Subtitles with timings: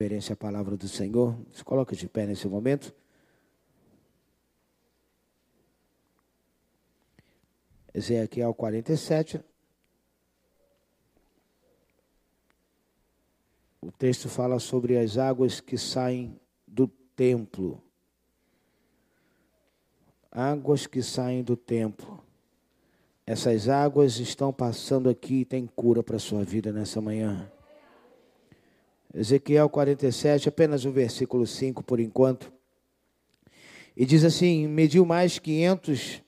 [0.00, 1.36] reverência à palavra do Senhor.
[1.52, 2.94] Se coloca de pé nesse momento.
[7.92, 9.40] Ezequiel 47.
[13.80, 17.82] O texto fala sobre as águas que saem do templo.
[20.30, 22.22] Águas que saem do templo.
[23.26, 27.50] Essas águas estão passando aqui e tem cura para a sua vida nessa manhã.
[29.14, 32.52] Ezequiel 47, apenas o versículo 5 por enquanto.
[33.96, 36.22] E diz assim: mediu mais 500,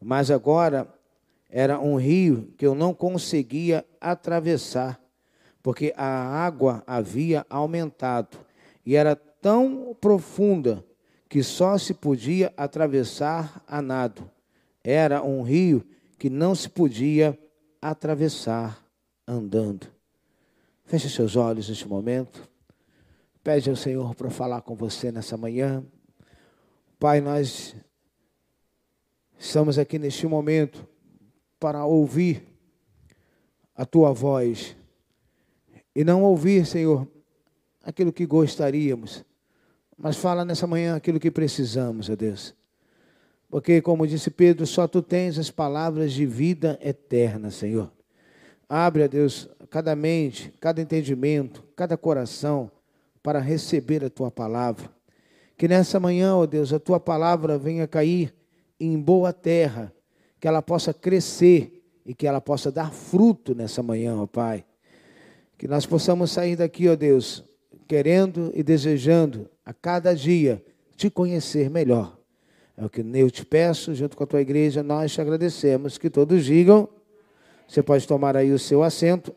[0.00, 0.88] mas agora
[1.48, 5.00] era um rio que eu não conseguia atravessar,
[5.62, 8.38] porque a água havia aumentado
[8.84, 10.84] e era tão profunda
[11.28, 14.30] que só se podia atravessar a nado.
[14.82, 15.84] Era um rio
[16.18, 17.38] que não se podia
[17.80, 18.84] atravessar
[19.26, 19.93] andando.
[20.84, 22.48] Feche seus olhos neste momento.
[23.42, 25.84] Pede ao Senhor para falar com você nessa manhã.
[26.98, 27.74] Pai, nós
[29.38, 30.86] estamos aqui neste momento
[31.58, 32.46] para ouvir
[33.74, 34.76] a tua voz
[35.94, 37.08] e não ouvir, Senhor,
[37.82, 39.24] aquilo que gostaríamos,
[39.96, 42.54] mas fala nessa manhã aquilo que precisamos, ó Deus.
[43.48, 47.92] Porque, como disse Pedro, só tu tens as palavras de vida eterna, Senhor.
[48.68, 52.70] Abre, a Deus, cada mente, cada entendimento, cada coração
[53.20, 54.88] para receber a tua palavra.
[55.58, 58.32] Que nessa manhã, ó Deus, a tua palavra venha cair
[58.78, 59.92] em boa terra,
[60.38, 64.64] que ela possa crescer e que ela possa dar fruto nessa manhã, ó Pai.
[65.58, 67.42] Que nós possamos sair daqui, ó Deus,
[67.88, 70.64] querendo e desejando a cada dia
[70.96, 72.16] te conhecer melhor.
[72.78, 75.98] É o que eu te peço, junto com a tua igreja, nós te agradecemos.
[75.98, 76.88] Que todos digam.
[77.66, 79.34] Você pode tomar aí o seu assento.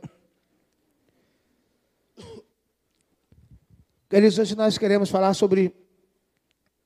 [4.09, 5.75] Queridos, hoje nós queremos falar sobre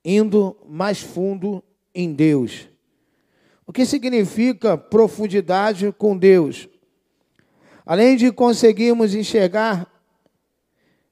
[0.04, 1.62] indo mais fundo
[1.94, 2.68] em Deus.
[3.64, 6.68] O que significa profundidade com Deus?
[7.86, 9.86] Além de conseguirmos enxergar,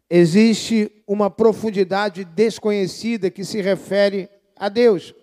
[0.09, 5.15] existe uma profundidade desconhecida que se refere a Deus.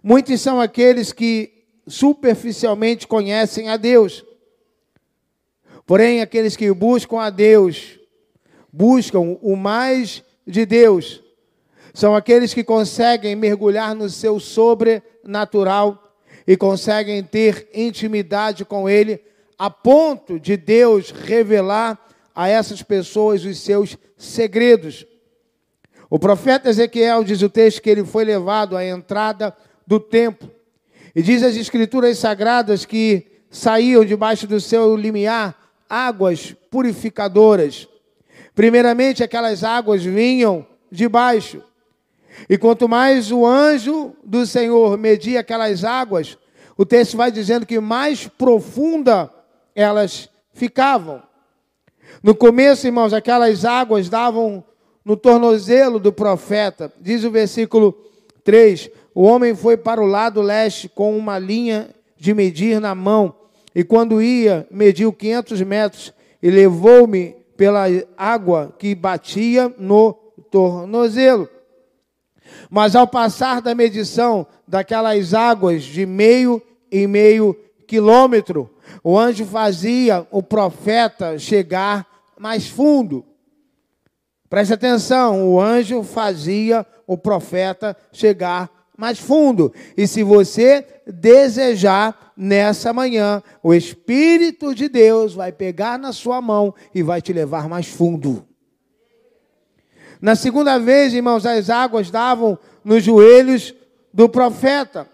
[0.00, 4.24] Muitos são aqueles que superficialmente conhecem a Deus.
[5.84, 7.98] Porém, aqueles que buscam a Deus
[8.72, 11.22] buscam o mais de Deus.
[11.92, 16.16] São aqueles que conseguem mergulhar no seu sobrenatural
[16.46, 19.20] e conseguem ter intimidade com Ele,
[19.58, 21.98] a ponto de Deus revelar
[22.34, 25.06] a essas pessoas os seus segredos.
[26.08, 29.56] O profeta Ezequiel diz o texto que ele foi levado à entrada
[29.86, 30.50] do templo.
[31.14, 35.56] E diz as escrituras sagradas que saíam debaixo do seu limiar
[35.88, 37.88] águas purificadoras.
[38.54, 41.62] Primeiramente, aquelas águas vinham de baixo.
[42.48, 46.36] E quanto mais o anjo do Senhor media aquelas águas,
[46.76, 49.30] o texto vai dizendo que mais profunda
[49.74, 51.22] elas ficavam.
[52.22, 54.64] No começo, irmãos, aquelas águas davam
[55.04, 56.92] no tornozelo do profeta.
[57.00, 57.96] Diz o versículo
[58.44, 63.34] 3: O homem foi para o lado leste com uma linha de medir na mão,
[63.74, 67.84] e quando ia, mediu 500 metros e levou-me pela
[68.16, 70.14] água que batia no
[70.50, 71.48] tornozelo.
[72.68, 77.56] Mas ao passar da medição daquelas águas de meio em meio
[77.86, 78.68] quilômetro,
[79.04, 82.04] o anjo fazia o profeta chegar
[82.36, 83.24] mais fundo.
[84.50, 88.68] Preste atenção, o anjo fazia o profeta chegar
[89.02, 89.74] mais fundo.
[89.96, 96.72] E se você desejar nessa manhã, o Espírito de Deus vai pegar na sua mão
[96.94, 98.46] e vai te levar mais fundo.
[100.20, 103.74] Na segunda vez, irmãos, as águas davam nos joelhos
[104.14, 105.08] do profeta.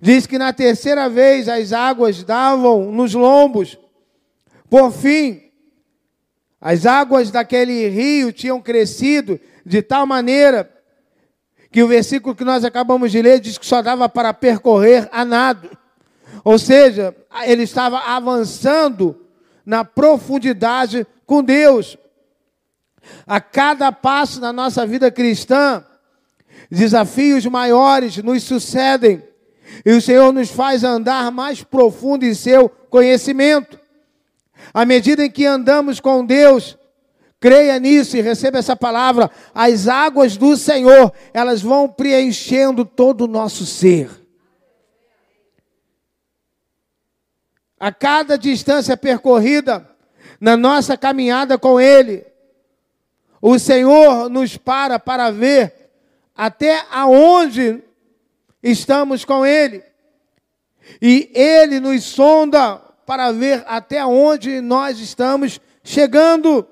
[0.00, 3.76] Diz que na terceira vez as águas davam nos lombos.
[4.70, 5.42] Por fim,
[6.60, 10.75] as águas daquele rio tinham crescido de tal maneira
[11.76, 15.26] que o versículo que nós acabamos de ler diz que só dava para percorrer a
[15.26, 15.68] nado.
[16.42, 17.14] Ou seja,
[17.44, 19.26] ele estava avançando
[19.62, 21.98] na profundidade com Deus.
[23.26, 25.84] A cada passo na nossa vida cristã,
[26.70, 29.22] desafios maiores nos sucedem.
[29.84, 33.78] E o Senhor nos faz andar mais profundo em seu conhecimento.
[34.72, 36.78] À medida em que andamos com Deus,
[37.46, 39.30] Creia nisso e receba essa palavra.
[39.54, 44.10] As águas do Senhor, elas vão preenchendo todo o nosso ser.
[47.78, 49.88] A cada distância percorrida
[50.40, 52.26] na nossa caminhada com Ele,
[53.40, 55.72] o Senhor nos para para ver
[56.34, 57.80] até aonde
[58.60, 59.84] estamos com Ele.
[61.00, 66.66] E Ele nos sonda para ver até onde nós estamos chegando.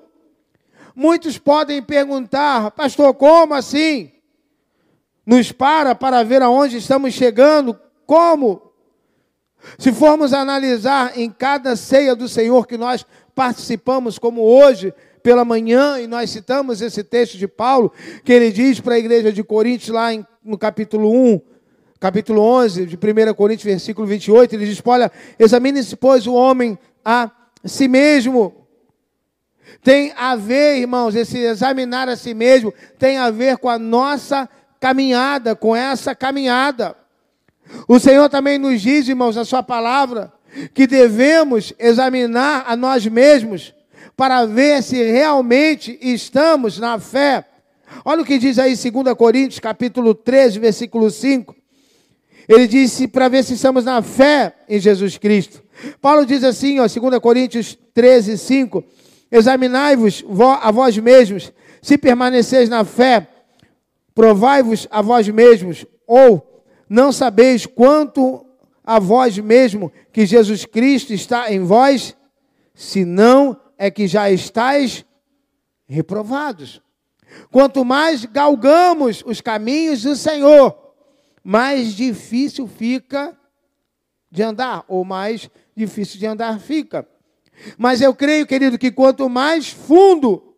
[0.95, 4.11] Muitos podem perguntar, pastor, como assim?
[5.25, 7.77] Nos para para ver aonde estamos chegando?
[8.05, 8.71] Como?
[9.77, 15.99] Se formos analisar em cada ceia do Senhor que nós participamos, como hoje, pela manhã,
[15.99, 17.91] e nós citamos esse texto de Paulo,
[18.23, 21.41] que ele diz para a igreja de Coríntios, lá em, no capítulo 1,
[21.99, 27.31] capítulo 11 de 1 Coríntios, versículo 28, ele diz: Olha, examine-se, pois, o homem a
[27.65, 28.64] si mesmo.
[29.83, 34.49] Tem a ver, irmãos, esse examinar a si mesmo tem a ver com a nossa
[34.79, 36.95] caminhada, com essa caminhada.
[37.87, 40.31] O Senhor também nos diz, irmãos, na Sua palavra,
[40.73, 43.73] que devemos examinar a nós mesmos
[44.15, 47.45] para ver se realmente estamos na fé.
[48.03, 51.55] Olha o que diz aí 2 Coríntios, capítulo 13, versículo 5.
[52.47, 55.63] Ele disse para ver se estamos na fé em Jesus Cristo.
[56.01, 58.83] Paulo diz assim, ó, 2 Coríntios 13, 5:
[59.35, 60.23] Examinai-vos
[60.61, 61.51] a vós mesmos,
[61.81, 63.27] se permaneceis na fé,
[64.13, 68.45] provai-vos a vós mesmos, ou não sabeis quanto
[68.81, 72.15] a vós mesmo que Jesus Cristo está em vós,
[72.73, 75.03] se não é que já estáis
[75.85, 76.81] reprovados.
[77.51, 80.93] Quanto mais galgamos os caminhos do Senhor,
[81.43, 83.37] mais difícil fica
[84.31, 87.05] de andar, ou mais difícil de andar fica.
[87.77, 90.55] Mas eu creio, querido, que quanto mais fundo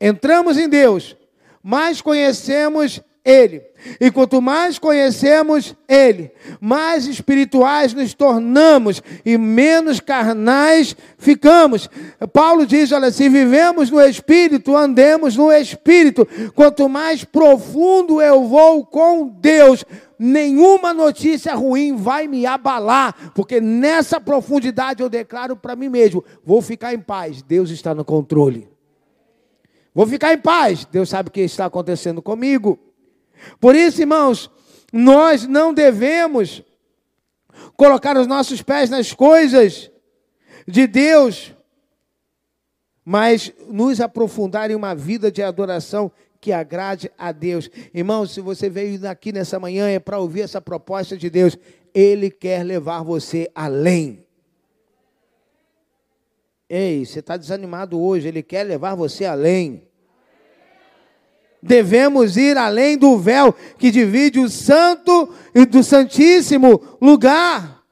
[0.00, 1.16] entramos em Deus,
[1.62, 3.62] mais conhecemos ele.
[4.00, 6.30] E quanto mais conhecemos Ele,
[6.60, 11.88] mais espirituais nos tornamos e menos carnais ficamos.
[12.32, 16.26] Paulo diz: olha, se vivemos no Espírito, andemos no Espírito.
[16.54, 19.84] Quanto mais profundo eu vou com Deus,
[20.22, 26.62] nenhuma notícia ruim vai me abalar, porque nessa profundidade eu declaro para mim mesmo: vou
[26.62, 28.68] ficar em paz, Deus está no controle.
[29.92, 32.78] Vou ficar em paz, Deus sabe o que está acontecendo comigo.
[33.60, 34.48] Por isso, irmãos,
[34.92, 36.62] nós não devemos
[37.76, 39.90] colocar os nossos pés nas coisas
[40.66, 41.52] de Deus,
[43.04, 46.12] mas nos aprofundar em uma vida de adoração
[46.42, 47.70] que agrade a Deus.
[47.94, 51.56] Irmãos, se você veio aqui nessa manhã é para ouvir essa proposta de Deus,
[51.94, 54.26] Ele quer levar você além.
[56.68, 59.86] Ei, você está desanimado hoje, Ele quer levar você além
[61.62, 67.84] devemos ir além do véu que divide o santo e do santíssimo lugar.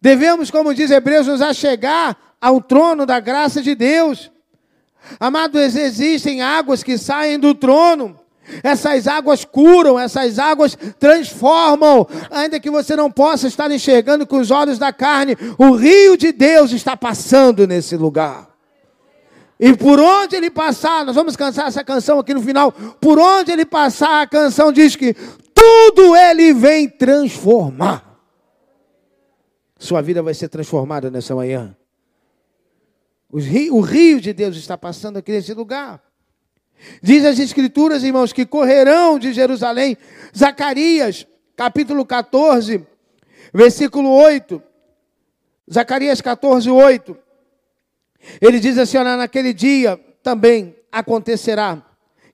[0.00, 4.30] Devemos, como diz Hebreus, nos achegar ao trono da graça de Deus.
[5.18, 8.18] Amados, existem águas que saem do trono.
[8.62, 12.06] Essas águas curam, essas águas transformam.
[12.30, 16.32] Ainda que você não possa estar enxergando com os olhos da carne, o rio de
[16.32, 18.50] Deus está passando nesse lugar.
[19.58, 22.72] E por onde ele passar, nós vamos cantar essa canção aqui no final.
[22.72, 25.14] Por onde ele passar, a canção diz que
[25.54, 28.18] tudo ele vem transformar.
[29.78, 31.76] Sua vida vai ser transformada nessa manhã.
[33.32, 36.02] O rio de Deus está passando aqui nesse lugar.
[37.02, 39.96] Diz as Escrituras, irmãos, que correrão de Jerusalém.
[40.36, 42.84] Zacarias, capítulo 14,
[43.52, 44.62] versículo 8.
[45.72, 47.16] Zacarias 14, 8.
[48.40, 51.84] Ele diz assim: olha, naquele dia também acontecerá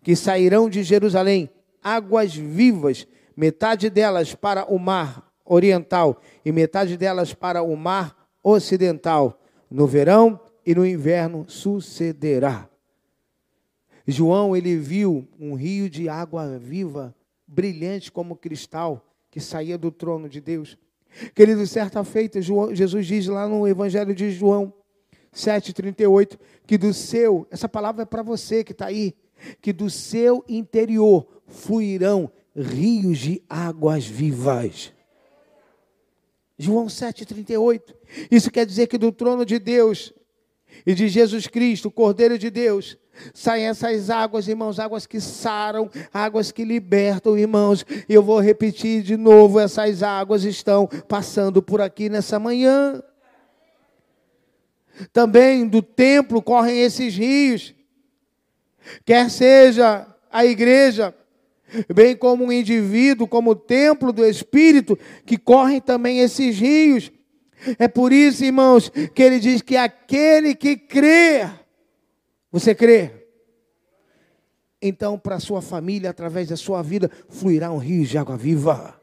[0.03, 1.51] que sairão de Jerusalém
[1.83, 3.07] águas vivas,
[3.37, 9.41] metade delas para o mar oriental e metade delas para o mar ocidental.
[9.71, 12.69] No verão e no inverno sucederá.
[14.05, 17.15] João, ele viu um rio de água viva,
[17.47, 20.77] brilhante como cristal, que saía do trono de Deus.
[21.35, 24.73] Querido, certa feita, Jesus diz lá no Evangelho de João,
[25.33, 29.15] 7,38, que do seu, essa palavra é para você que está aí,
[29.61, 34.93] que do seu interior fluirão rios de águas vivas.
[36.59, 37.95] João 7,38.
[38.31, 40.13] Isso quer dizer que do trono de Deus
[40.85, 42.99] e de Jesus Cristo, Cordeiro de Deus,
[43.33, 47.85] saem essas águas, irmãos, águas que saram, águas que libertam, irmãos.
[48.09, 53.03] E eu vou repetir de novo: essas águas estão passando por aqui nessa manhã.
[55.13, 57.75] Também do templo correm esses rios.
[59.05, 61.15] Quer seja a igreja,
[61.93, 67.11] bem como um indivíduo, como o templo do Espírito, que correm também esses rios.
[67.79, 71.49] É por isso, irmãos, que ele diz que aquele que crê,
[72.51, 73.27] você crê?
[74.81, 79.01] então para a sua família, através da sua vida, fluirá um rio de água viva.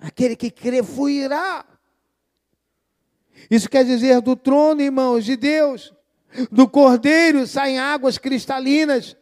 [0.00, 1.64] Aquele que crê fluirá.
[3.50, 5.92] Isso quer dizer do trono, irmãos, de Deus,
[6.50, 9.16] do cordeiro saem águas cristalinas,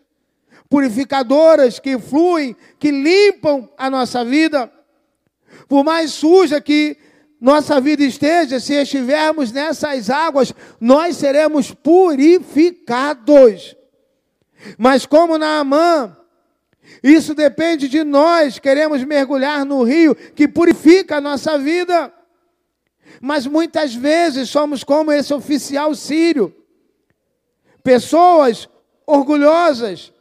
[0.68, 4.70] purificadoras que fluem, que limpam a nossa vida.
[5.68, 6.96] Por mais suja que
[7.44, 12.16] nossa vida esteja, se estivermos nessas águas, nós seremos purificados.
[14.78, 16.16] Mas como Naamã,
[17.02, 22.10] isso depende de nós, queremos mergulhar no rio que purifica a nossa vida.
[23.20, 26.56] Mas muitas vezes somos como esse oficial sírio,
[27.82, 28.70] pessoas
[29.06, 30.14] orgulhosas,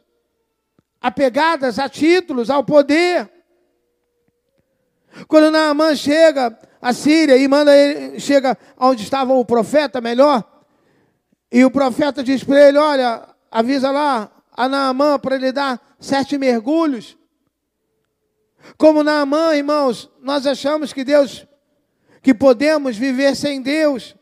[1.00, 3.30] apegadas a títulos, ao poder.
[5.26, 10.44] Quando Naamã chega à Síria e manda ele, chega onde estava o profeta, melhor,
[11.50, 16.36] e o profeta diz para ele: Olha, avisa lá a Naamã para ele dar sete
[16.36, 17.16] mergulhos.
[18.76, 21.46] Como Naamã, irmãos, nós achamos que Deus
[22.20, 24.14] que podemos viver sem Deus.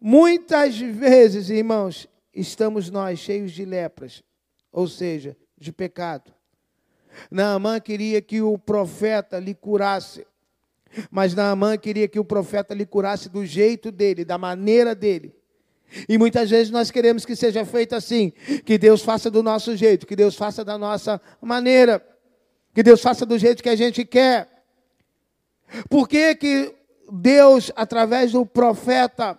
[0.00, 4.24] Muitas vezes, irmãos, estamos nós cheios de lepras,
[4.72, 6.32] ou seja, de pecado.
[7.30, 10.26] Naamã queria que o profeta lhe curasse,
[11.10, 15.34] mas Naamã queria que o profeta lhe curasse do jeito dele, da maneira dele.
[16.08, 18.32] E muitas vezes nós queremos que seja feito assim,
[18.64, 22.04] que Deus faça do nosso jeito, que Deus faça da nossa maneira,
[22.74, 24.48] que Deus faça do jeito que a gente quer.
[25.88, 26.74] Por que, que
[27.10, 29.38] Deus, através do profeta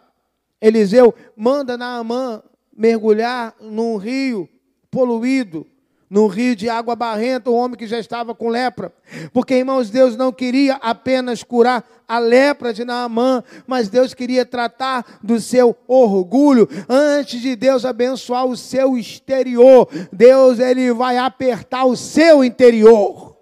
[0.62, 2.43] Eliseu, manda Naamã
[2.75, 4.48] mergulhar num rio
[4.89, 5.65] poluído,
[6.13, 8.93] num rio de água barrenta, o homem que já estava com lepra.
[9.34, 15.03] Porque, irmãos, Deus não queria apenas curar a lepra de Naamã, mas Deus queria tratar
[15.24, 16.70] do seu orgulho.
[16.88, 23.36] Antes de Deus abençoar o seu exterior, Deus ele vai apertar o seu interior.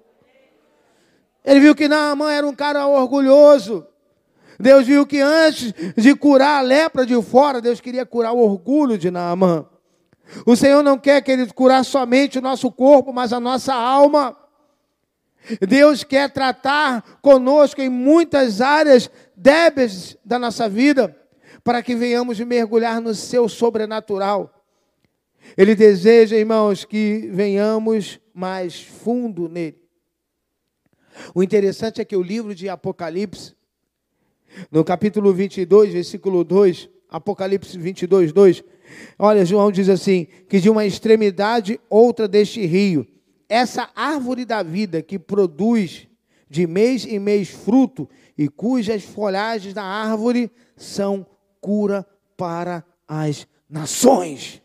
[1.43, 3.85] Ele viu que Naamã era um cara orgulhoso.
[4.57, 8.97] Deus viu que antes de curar a lepra de fora, Deus queria curar o orgulho
[8.97, 9.65] de Naamã.
[10.45, 14.37] O Senhor não quer que Ele curar somente o nosso corpo, mas a nossa alma.
[15.67, 21.17] Deus quer tratar conosco em muitas áreas débeis da nossa vida,
[21.63, 24.63] para que venhamos mergulhar no seu sobrenatural.
[25.57, 29.81] Ele deseja, irmãos, que venhamos mais fundo nele.
[31.35, 33.55] O interessante é que o livro de Apocalipse,
[34.71, 38.63] no capítulo 22, versículo 2, Apocalipse 22, 2,
[39.17, 43.07] olha, João diz assim: que de uma extremidade outra deste rio,
[43.47, 46.07] essa árvore da vida que produz
[46.49, 51.25] de mês em mês fruto e cujas folhagens da árvore são
[51.59, 52.05] cura
[52.35, 54.61] para as nações.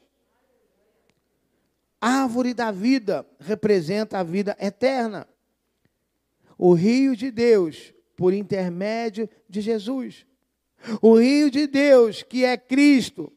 [2.00, 5.26] Árvore da vida representa a vida eterna
[6.58, 10.26] o rio de Deus por intermédio de Jesus.
[11.02, 13.32] O rio de Deus, que é Cristo,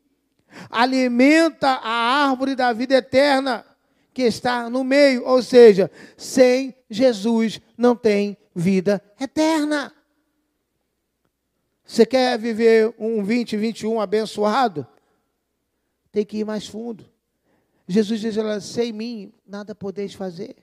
[0.70, 3.66] alimenta a árvore da vida eterna
[4.14, 9.94] que está no meio, ou seja, sem Jesus não tem vida eterna.
[11.86, 14.86] Você quer viver um 2021 abençoado?
[16.12, 17.10] Tem que ir mais fundo.
[17.88, 20.56] Jesus diz: sem mim nada podeis fazer.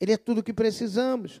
[0.00, 1.40] Ele é tudo o que precisamos.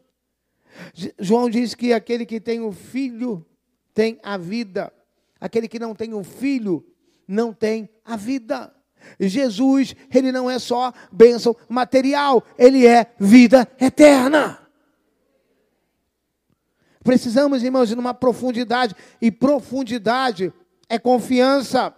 [1.18, 3.44] João diz que aquele que tem o filho
[3.92, 4.92] tem a vida.
[5.40, 6.86] Aquele que não tem o filho
[7.26, 8.74] não tem a vida.
[9.20, 14.58] Jesus, ele não é só bênção material, ele é vida eterna.
[17.02, 20.52] Precisamos, irmãos, de uma profundidade, e profundidade
[20.88, 21.94] é confiança.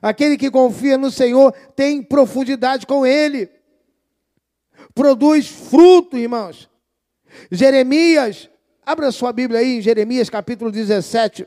[0.00, 3.50] Aquele que confia no Senhor tem profundidade com Ele
[4.94, 6.70] produz fruto, irmãos.
[7.50, 8.48] Jeremias,
[8.86, 11.46] abra sua Bíblia aí em Jeremias capítulo 17,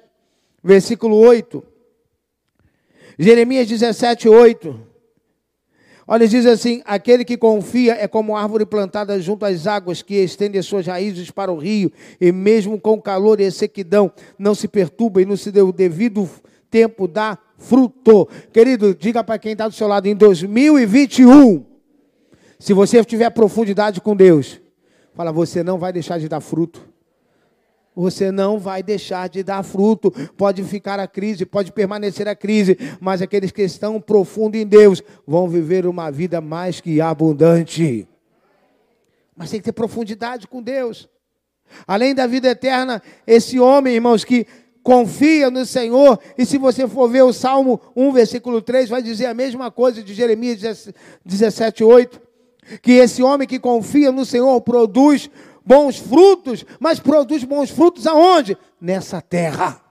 [0.63, 1.63] versículo 8.
[3.18, 4.80] Jeremias 17, 8.
[6.08, 10.58] Olha, diz assim: aquele que confia é como árvore plantada junto às águas, que estende
[10.58, 15.22] as suas raízes para o rio, e mesmo com calor e sequidão, não se perturba
[15.22, 16.30] e não se deu o devido
[16.70, 18.28] tempo dá fruto.
[18.52, 21.66] Querido, diga para quem está do seu lado, em 2021,
[22.60, 24.60] se você tiver profundidade com Deus,
[25.14, 26.88] fala, você não vai deixar de dar fruto.
[27.98, 30.12] Você não vai deixar de dar fruto.
[30.38, 35.01] Pode ficar a crise, pode permanecer a crise, mas aqueles que estão profundo em Deus
[35.25, 38.08] vão viver uma vida mais que abundante.
[39.36, 41.10] Mas tem que ter profundidade com Deus.
[41.88, 44.46] Além da vida eterna, esse homem, irmãos, que
[44.84, 49.25] confia no Senhor, e se você for ver o Salmo 1, versículo 3, vai dizer
[49.25, 50.88] a mesma coisa de Jeremias
[51.25, 52.22] 17, 8,
[52.80, 55.32] que esse homem que confia no Senhor produz
[55.68, 58.58] bons frutos, mas produz bons frutos aonde?
[58.80, 59.84] Nessa terra.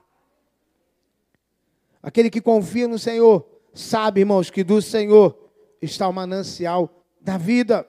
[2.01, 5.37] Aquele que confia no Senhor, sabe, irmãos, que do Senhor
[5.79, 7.85] está o manancial da vida.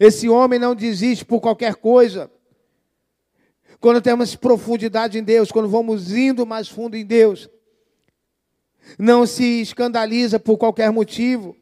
[0.00, 2.28] Esse homem não desiste por qualquer coisa.
[3.78, 7.48] Quando temos profundidade em Deus, quando vamos indo mais fundo em Deus,
[8.98, 11.56] não se escandaliza por qualquer motivo,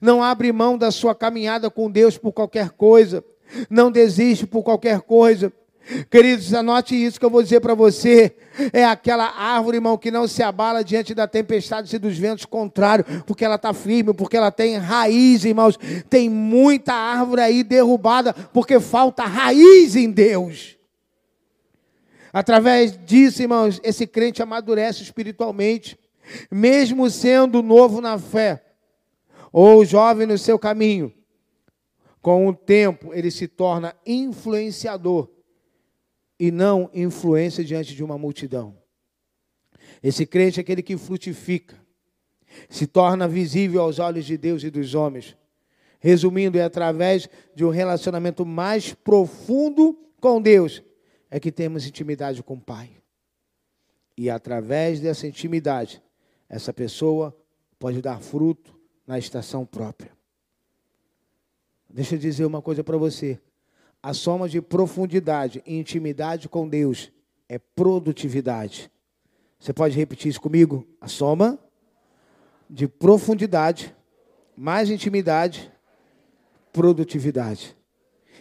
[0.00, 3.22] não abre mão da sua caminhada com Deus por qualquer coisa,
[3.68, 5.52] não desiste por qualquer coisa.
[6.10, 8.34] Queridos, anote isso que eu vou dizer para você.
[8.72, 13.06] É aquela árvore, irmão, que não se abala diante da tempestade e dos ventos contrários,
[13.26, 15.78] porque ela está firme, porque ela tem raiz, irmãos.
[16.08, 20.76] Tem muita árvore aí derrubada, porque falta raiz em Deus.
[22.32, 25.98] Através disso, irmãos, esse crente amadurece espiritualmente,
[26.50, 28.62] mesmo sendo novo na fé,
[29.52, 31.12] ou jovem no seu caminho.
[32.22, 35.28] Com o tempo, ele se torna influenciador
[36.38, 38.78] e não influência diante de uma multidão.
[40.02, 41.76] Esse crente é aquele que frutifica,
[42.68, 45.36] se torna visível aos olhos de Deus e dos homens.
[45.98, 50.82] Resumindo, é através de um relacionamento mais profundo com Deus
[51.28, 52.90] é que temos intimidade com o Pai.
[54.16, 56.02] E através dessa intimidade,
[56.46, 57.34] essa pessoa
[57.78, 60.12] pode dar fruto na estação própria.
[61.92, 63.38] Deixa eu dizer uma coisa para você.
[64.02, 67.12] A soma de profundidade e intimidade com Deus
[67.46, 68.90] é produtividade.
[69.60, 70.86] Você pode repetir isso comigo?
[70.98, 71.58] A soma
[72.68, 73.94] de profundidade,
[74.56, 75.70] mais intimidade,
[76.72, 77.76] produtividade.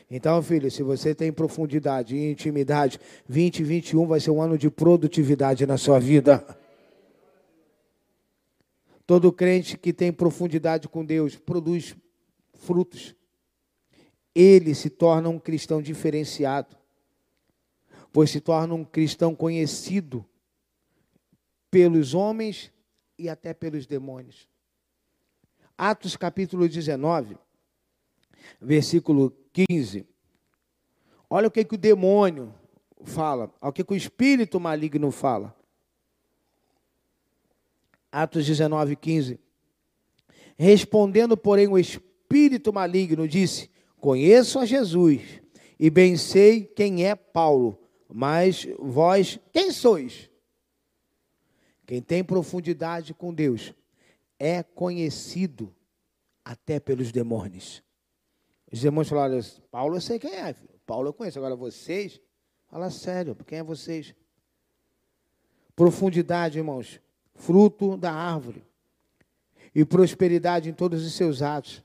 [0.09, 5.65] Então, filho, se você tem profundidade e intimidade, 2021 vai ser um ano de produtividade
[5.65, 6.57] na sua vida.
[9.05, 11.97] Todo crente que tem profundidade com Deus produz
[12.53, 13.13] frutos
[14.33, 16.75] ele se torna um cristão diferenciado,
[18.11, 20.25] pois se torna um cristão conhecido
[21.69, 22.71] pelos homens
[23.17, 24.47] e até pelos demônios.
[25.77, 27.37] Atos capítulo 19,
[28.59, 30.05] versículo 15.
[31.29, 32.53] Olha o que, que o demônio
[33.03, 35.55] fala, olha o que, que o espírito maligno fala.
[38.11, 39.39] Atos 19, 15.
[40.57, 43.70] Respondendo, porém, o espírito maligno disse:
[44.01, 45.21] Conheço a Jesus
[45.79, 50.27] e bem sei quem é Paulo, mas vós quem sois?
[51.85, 53.75] Quem tem profundidade com Deus
[54.39, 55.71] é conhecido
[56.43, 57.83] até pelos demônios.
[58.71, 60.79] Os demônios falaram: Paulo eu sei quem é, filho.
[60.83, 61.37] Paulo eu conheço.
[61.37, 62.19] Agora vocês,
[62.69, 64.15] fala sério, quem é vocês?
[65.75, 66.99] Profundidade, irmãos,
[67.35, 68.65] fruto da árvore,
[69.75, 71.83] e prosperidade em todos os seus atos.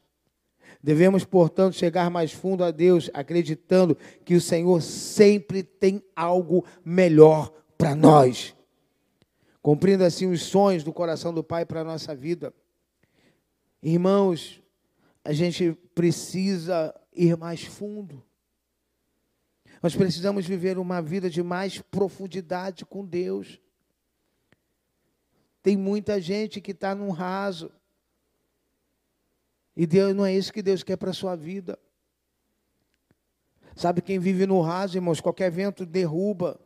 [0.83, 7.53] Devemos, portanto, chegar mais fundo a Deus, acreditando que o Senhor sempre tem algo melhor
[7.77, 8.55] para nós.
[9.61, 12.55] Cumprindo assim os sonhos do coração do Pai para a nossa vida.
[13.83, 14.63] Irmãos,
[15.25, 18.23] a gente precisa ir mais fundo.
[19.83, 23.61] Nós precisamos viver uma vida de mais profundidade com Deus.
[25.63, 27.73] Tem muita gente que está num raso.
[29.77, 31.79] E Deus não é isso que Deus quer para a sua vida.
[33.75, 36.59] Sabe quem vive no raso, irmãos, qualquer vento derruba.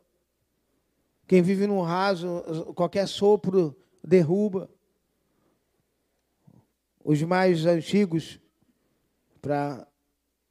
[1.26, 4.70] Quem vive no raso, qualquer sopro derruba.
[7.04, 8.38] Os mais antigos,
[9.42, 9.86] para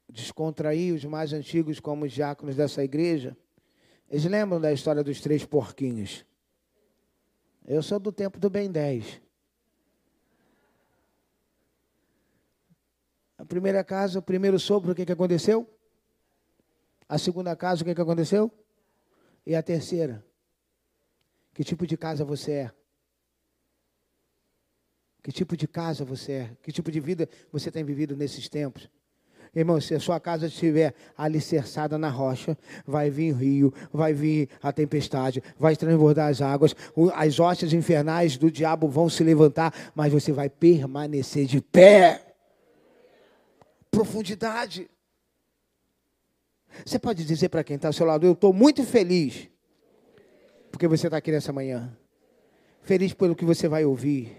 [0.06, 3.34] descontrair, os mais antigos, como os diáconos dessa igreja,
[4.10, 6.26] eles lembram da história dos três porquinhos.
[7.64, 9.22] Eu sou do tempo do Ben 10.
[13.40, 15.66] A primeira casa, o primeiro sopro, o que, que aconteceu?
[17.08, 18.52] A segunda casa, o que, que aconteceu?
[19.46, 20.22] E a terceira?
[21.54, 22.70] Que tipo de casa você é?
[25.22, 26.50] Que tipo de casa você é?
[26.62, 28.90] Que tipo de vida você tem vivido nesses tempos?
[29.56, 34.70] Irmão, se a sua casa estiver alicerçada na rocha, vai vir rio, vai vir a
[34.70, 36.76] tempestade, vai transbordar as águas,
[37.14, 42.29] as hostes infernais do diabo vão se levantar, mas você vai permanecer de pé
[43.90, 44.88] profundidade.
[46.84, 49.48] Você pode dizer para quem está ao seu lado: Eu estou muito feliz,
[50.70, 51.96] porque você está aqui nessa manhã.
[52.82, 54.36] Feliz pelo que você vai ouvir.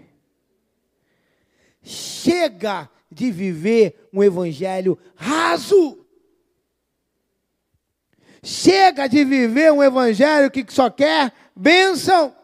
[1.82, 5.98] Chega de viver um evangelho raso.
[8.42, 12.34] Chega de viver um evangelho que só quer bênção.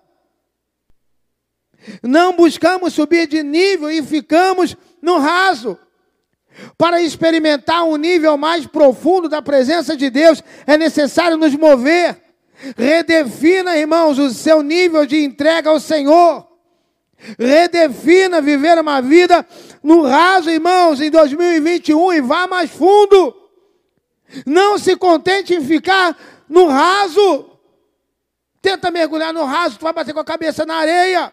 [2.02, 5.78] Não buscamos subir de nível e ficamos no raso.
[6.76, 12.20] Para experimentar um nível mais profundo da presença de Deus, é necessário nos mover.
[12.76, 16.46] Redefina, irmãos, o seu nível de entrega ao Senhor.
[17.38, 19.46] Redefina viver uma vida
[19.82, 23.34] no raso, irmãos, em 2021 e vá mais fundo.
[24.44, 26.16] Não se contente em ficar
[26.48, 27.50] no raso.
[28.60, 31.32] Tenta mergulhar no raso, tu vai bater com a cabeça na areia.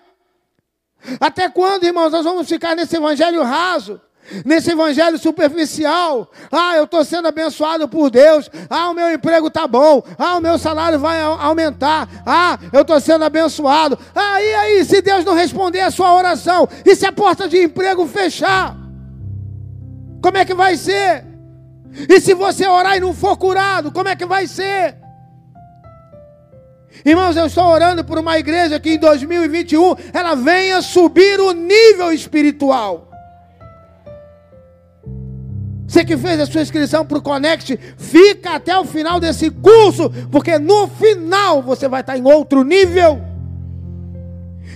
[1.19, 3.99] Até quando, irmãos, nós vamos ficar nesse evangelho raso?
[4.43, 9.67] Nesse evangelho superficial, ah, eu estou sendo abençoado por Deus, ah, o meu emprego está
[9.67, 13.97] bom, ah, o meu salário vai aumentar, ah, eu estou sendo abençoado.
[14.15, 18.07] Ah, aí, se Deus não responder a sua oração, e se a porta de emprego
[18.07, 18.75] fechar,
[20.21, 21.23] como é que vai ser?
[22.09, 24.97] E se você orar e não for curado, como é que vai ser?
[27.05, 32.11] Irmãos, eu estou orando por uma igreja que em 2021 ela venha subir o nível
[32.11, 33.11] espiritual.
[35.88, 40.10] Você que fez a sua inscrição para o Connect, fica até o final desse curso,
[40.32, 43.21] porque no final você vai estar em outro nível.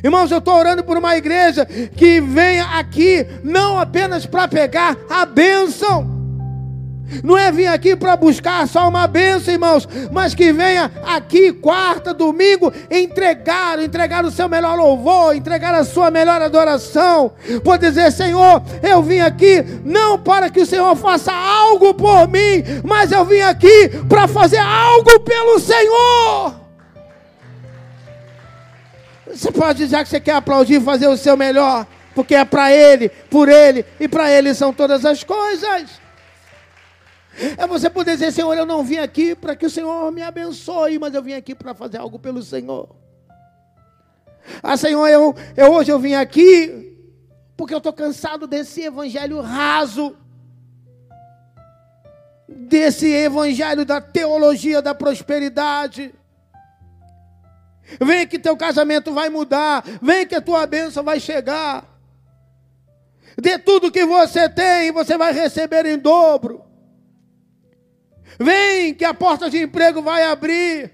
[0.03, 5.25] Irmãos, eu estou orando por uma igreja que venha aqui não apenas para pegar a
[5.25, 6.18] bênção
[7.23, 12.13] não é vir aqui para buscar só uma bênção, irmãos, mas que venha aqui quarta,
[12.13, 17.33] domingo, entregar, entregar o seu melhor louvor, entregar a sua melhor adoração.
[17.63, 22.63] Pode dizer, Senhor, eu vim aqui não para que o Senhor faça algo por mim,
[22.83, 26.59] mas eu vim aqui para fazer algo pelo Senhor.
[29.31, 33.09] Você pode dizer que você quer aplaudir fazer o seu melhor, porque é para Ele,
[33.29, 35.98] por Ele e para Ele são todas as coisas.
[37.57, 40.99] É você poder dizer, Senhor, eu não vim aqui para que o Senhor me abençoe,
[40.99, 42.95] mas eu vim aqui para fazer algo pelo Senhor.
[44.61, 46.97] Ah, Senhor, eu, eu hoje eu vim aqui
[47.55, 50.15] porque eu estou cansado desse evangelho raso,
[52.47, 56.13] desse evangelho da teologia da prosperidade.
[57.99, 61.85] Vem que teu casamento vai mudar, vem que a tua bênção vai chegar.
[63.37, 66.68] De tudo que você tem, você vai receber em dobro.
[68.39, 70.91] Vem que a porta de emprego vai abrir.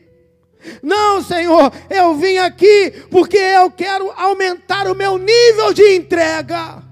[0.82, 6.84] Não, Senhor, eu vim aqui porque eu quero aumentar o meu nível de entrega.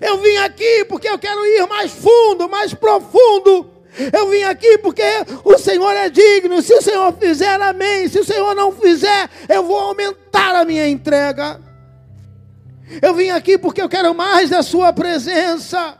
[0.00, 3.70] Eu vim aqui porque eu quero ir mais fundo, mais profundo.
[4.12, 5.02] Eu vim aqui porque
[5.44, 6.62] o Senhor é digno.
[6.62, 8.08] Se o Senhor fizer, amém.
[8.08, 11.60] Se o Senhor não fizer, eu vou aumentar a minha entrega.
[13.02, 15.98] Eu vim aqui porque eu quero mais da Sua presença.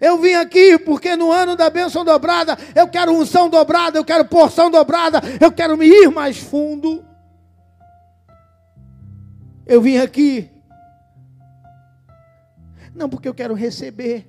[0.00, 4.24] Eu vim aqui porque no ano da bênção dobrada, eu quero unção dobrada, eu quero
[4.24, 7.04] porção dobrada, eu quero me ir mais fundo.
[9.66, 10.50] Eu vim aqui,
[12.94, 14.28] não porque eu quero receber,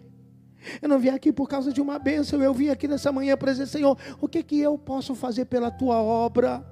[0.82, 3.52] eu não vim aqui por causa de uma bênção, eu vim aqui nessa manhã para
[3.52, 6.64] dizer, Senhor, o que que eu posso fazer pela tua obra?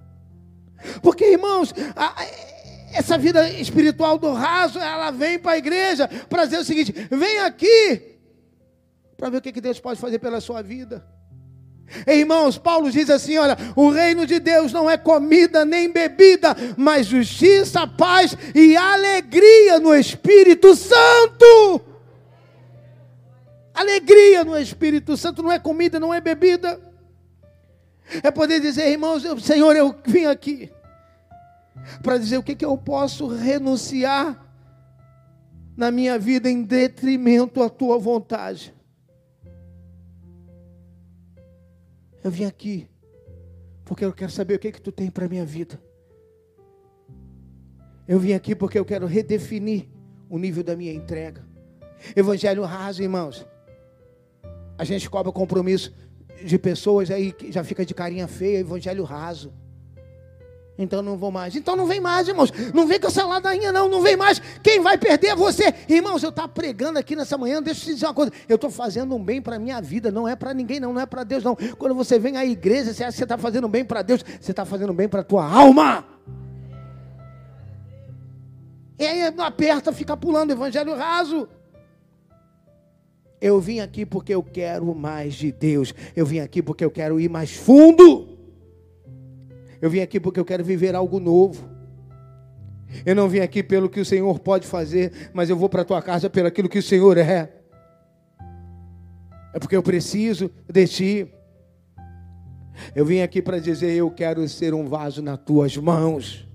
[1.01, 2.15] Porque, irmãos, a,
[2.93, 7.39] essa vida espiritual do raso, ela vem para a igreja para dizer o seguinte: vem
[7.39, 8.18] aqui,
[9.19, 11.05] para ver o que Deus pode fazer pela sua vida.
[12.07, 17.07] Irmãos, Paulo diz assim: olha, o reino de Deus não é comida nem bebida, mas
[17.07, 21.81] justiça, paz e alegria no Espírito Santo.
[23.73, 26.79] Alegria no Espírito Santo não é comida, não é bebida.
[28.23, 30.71] É poder dizer, irmãos, eu, Senhor, eu vim aqui
[32.01, 34.45] para dizer o que, que eu posso renunciar
[35.75, 38.78] na minha vida em detrimento à tua vontade.
[42.23, 42.87] Eu vim aqui
[43.85, 45.81] porque eu quero saber o que que tu tem para minha vida.
[48.07, 49.87] Eu vim aqui porque eu quero redefinir
[50.29, 51.45] o nível da minha entrega.
[52.15, 53.45] Evangelho raso, irmãos.
[54.77, 55.93] A gente cobra compromisso
[56.43, 59.53] de pessoas aí que já fica de carinha feia, evangelho raso.
[60.79, 61.57] Então não vou mais.
[61.57, 62.53] Então não vem mais, irmãos.
[62.73, 63.89] Não vem com essa ladainha, não.
[63.89, 64.39] Não vem mais.
[64.63, 65.73] Quem vai perder é você.
[65.89, 67.61] Irmãos, eu estou pregando aqui nessa manhã.
[67.61, 68.31] Deixa eu te dizer uma coisa.
[68.47, 70.09] Eu estou fazendo um bem para a minha vida.
[70.09, 70.93] Não é para ninguém, não.
[70.93, 71.53] Não é para Deus, não.
[71.77, 74.23] Quando você vem à igreja, você acha que você está fazendo bem para Deus.
[74.39, 76.05] Você está fazendo bem para a tua alma.
[78.97, 81.49] E aí não aperta, fica pulando evangelho raso.
[83.41, 85.93] Eu vim aqui porque eu quero mais de Deus.
[86.15, 88.28] Eu vim aqui porque eu quero ir mais fundo.
[89.81, 91.69] Eu vim aqui porque eu quero viver algo novo.
[93.05, 95.85] Eu não vim aqui pelo que o Senhor pode fazer, mas eu vou para a
[95.85, 97.53] tua casa pelo aquilo que o Senhor é.
[99.53, 101.33] É porque eu preciso de ti.
[102.95, 106.47] Eu vim aqui para dizer: eu quero ser um vaso nas tuas mãos.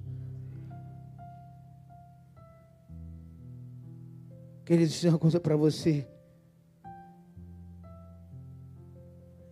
[4.65, 6.07] Queria dizer uma coisa para você.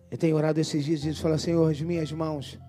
[0.09, 2.59] Eu tenho orado esses dias e falo, Senhor, as minhas mãos.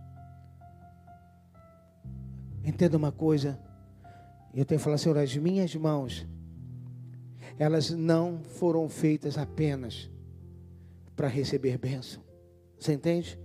[2.64, 3.59] Entenda uma coisa.
[4.55, 6.27] Eu tenho falado, Senhor, as minhas mãos,
[7.59, 10.11] elas não foram feitas apenas
[11.14, 12.22] para receber bênção.
[12.79, 13.38] Você entende?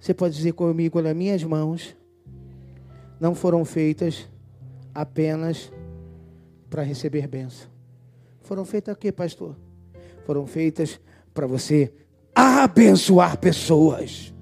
[0.00, 1.96] Você pode dizer comigo, as minhas mãos
[3.20, 4.28] não foram feitas
[4.94, 5.72] apenas
[6.68, 7.68] para receber bênção.
[8.42, 9.56] Foram feitas o quê, pastor?
[10.26, 11.00] Foram feitas
[11.32, 11.92] para você
[12.34, 14.33] abençoar pessoas.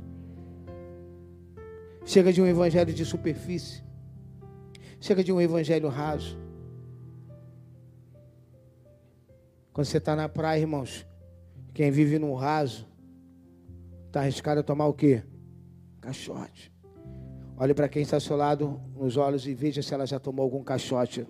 [2.05, 3.83] Chega de um evangelho de superfície.
[5.01, 6.39] Chega de um evangelho raso.
[9.73, 11.07] Quando você está na praia, irmãos,
[11.73, 12.87] quem vive no raso,
[14.07, 15.23] está arriscado a tomar o quê?
[16.01, 16.73] Caixote.
[17.57, 20.43] Olhe para quem está ao seu lado nos olhos e veja se ela já tomou
[20.43, 21.27] algum caixote.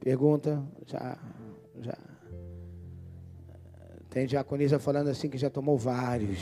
[0.00, 1.18] Pergunta, já,
[1.80, 1.98] já.
[4.08, 6.38] Tem diaconisa falando assim que já tomou vários.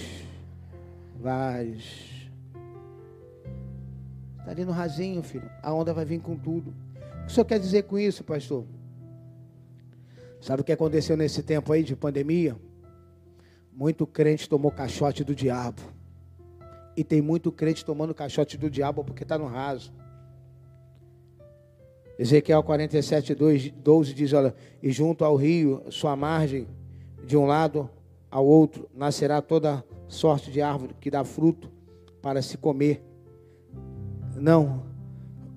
[1.18, 2.13] Vários.
[4.44, 5.50] Está ali no rasinho, filho.
[5.62, 6.68] A onda vai vir com tudo.
[6.68, 8.66] O que o senhor quer dizer com isso, pastor?
[10.38, 12.54] Sabe o que aconteceu nesse tempo aí de pandemia?
[13.72, 15.80] Muito crente tomou caixote do diabo.
[16.94, 19.90] E tem muito crente tomando caixote do diabo porque está no raso.
[22.18, 26.68] Ezequiel 47, 12 diz: Olha, e junto ao rio, sua margem,
[27.24, 27.88] de um lado
[28.30, 31.72] ao outro, nascerá toda sorte de árvore que dá fruto
[32.20, 33.02] para se comer.
[34.36, 34.82] Não.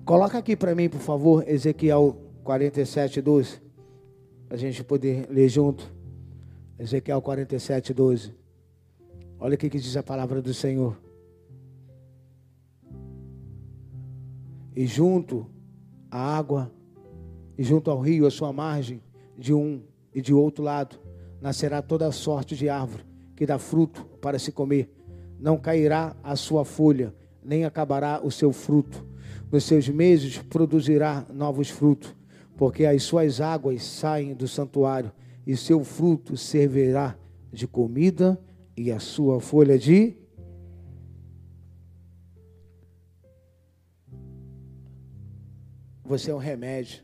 [0.04, 3.60] Coloca aqui para mim, por favor, Ezequiel 47, 12.
[4.46, 5.92] Para a gente poder ler junto.
[6.78, 8.34] Ezequiel 47, 12.
[9.38, 10.96] Olha o que, diz a palavra do Senhor.
[14.74, 15.46] E junto
[16.10, 16.72] a água
[17.58, 19.02] e junto ao rio, a sua margem,
[19.36, 19.82] de um
[20.14, 20.96] e de outro lado,
[21.40, 24.92] nascerá toda sorte de árvore que dá fruto para se comer.
[25.38, 27.12] Não cairá a sua folha,
[27.48, 29.06] nem acabará o seu fruto.
[29.50, 32.14] Nos seus meses produzirá novos frutos,
[32.58, 35.10] porque as suas águas saem do santuário,
[35.46, 37.16] e seu fruto servirá
[37.50, 38.38] de comida,
[38.76, 40.14] e a sua folha de
[46.04, 47.02] Você é um remédio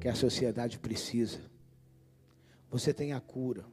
[0.00, 1.40] que a sociedade precisa.
[2.70, 3.64] Você tem a cura.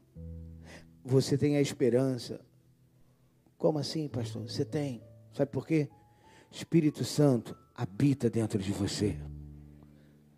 [1.04, 2.42] Você tem a esperança.
[3.60, 4.50] Como assim, pastor?
[4.50, 5.04] Você tem.
[5.34, 5.90] Sabe por quê?
[6.50, 9.18] Espírito Santo habita dentro de você.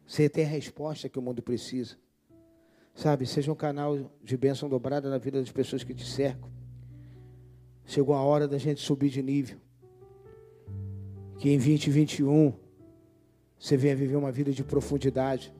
[0.05, 1.97] Você tem a resposta que o mundo precisa.
[2.93, 6.51] Sabe, seja um canal de bênção dobrada na vida das pessoas que te cercam.
[7.85, 9.57] Chegou a hora da gente subir de nível.
[11.39, 12.53] Que em 2021
[13.57, 15.53] você venha viver uma vida de profundidade.